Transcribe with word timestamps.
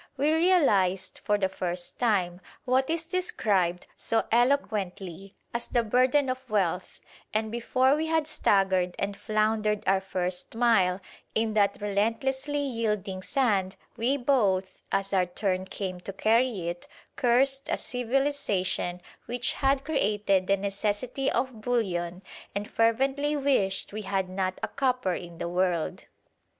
We 0.17 0.31
realised 0.31 1.21
for 1.23 1.37
the 1.37 1.47
first 1.47 1.99
time 1.99 2.41
what 2.65 2.89
is 2.89 3.05
described 3.05 3.85
so 3.95 4.23
eloquently 4.31 5.35
as 5.53 5.67
"the 5.67 5.83
burden 5.83 6.27
of 6.27 6.49
wealth"; 6.49 7.01
and 7.35 7.51
before 7.51 7.95
we 7.95 8.07
had 8.07 8.25
staggered 8.25 8.95
and 8.97 9.15
floundered 9.15 9.83
our 9.85 10.01
first 10.01 10.55
mile 10.55 11.01
in 11.35 11.53
that 11.53 11.77
relentlessly 11.79 12.57
yielding 12.57 13.21
sand 13.21 13.75
we 13.95 14.17
both, 14.17 14.81
as 14.91 15.13
our 15.13 15.27
turn 15.27 15.65
came 15.65 15.99
to 15.99 16.13
carry 16.13 16.67
it, 16.67 16.87
cursed 17.15 17.69
a 17.69 17.77
civilisation 17.77 19.03
which 19.27 19.53
had 19.53 19.85
created 19.85 20.47
the 20.47 20.57
necessity 20.57 21.31
of 21.31 21.61
bullion 21.61 22.23
and 22.55 22.67
fervently 22.67 23.35
wished 23.35 23.93
we 23.93 24.01
had 24.01 24.29
not 24.29 24.57
a 24.63 24.67
copper 24.67 25.13
in 25.13 25.37
the 25.37 25.47
world. 25.47 26.05